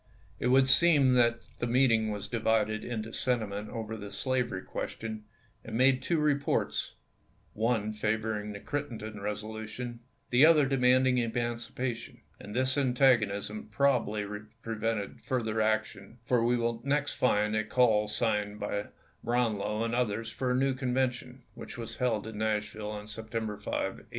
It 0.39 0.47
would 0.47 0.67
seem 0.67 1.13
that 1.13 1.45
the 1.59 1.67
meeting 1.67 2.09
was 2.09 2.27
divided 2.27 2.83
in 2.83 3.03
sentiment 3.13 3.69
over 3.69 3.95
the 3.95 4.11
slavery 4.11 4.63
question, 4.63 5.25
and 5.63 5.77
made 5.77 6.01
two 6.01 6.17
reports; 6.17 6.95
one 7.53 7.93
favor 7.93 8.35
ing 8.41 8.51
the 8.51 8.59
Crittenden 8.59 9.21
resolution, 9.21 9.99
the 10.31 10.43
other 10.43 10.65
demanding 10.65 11.19
emancipation; 11.19 12.21
and 12.39 12.55
this 12.55 12.79
antagonism 12.79 13.67
probably 13.69 14.25
pre 14.63 14.73
vented 14.75 15.21
further 15.21 15.61
action, 15.61 16.17
for 16.23 16.43
we 16.43 16.57
next 16.83 17.13
find 17.13 17.55
a 17.55 17.63
caU 17.63 18.07
signed 18.07 18.59
by 18.59 18.87
Brownlow 19.23 19.83
and 19.83 19.93
others 19.93 20.31
for 20.31 20.49
a 20.49 20.55
new 20.55 20.73
Convention, 20.73 21.43
which 21.53 21.77
was 21.77 21.97
held 21.97 22.25
in 22.25 22.39
Nashville 22.39 22.89
on 22.89 23.05
September 23.05 23.55
5, 23.55 23.69
1864. 23.69 24.09